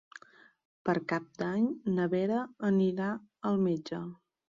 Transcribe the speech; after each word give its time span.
Per 0.89 0.95
Cap 1.11 1.27
d'Any 1.43 1.69
na 1.99 2.09
Vera 2.17 2.43
anirà 2.73 3.15
al 3.53 3.65
metge. 3.71 4.05